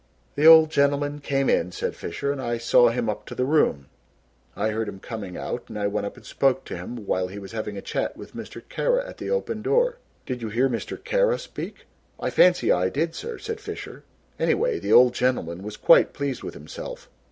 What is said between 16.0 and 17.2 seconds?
pleased with himself."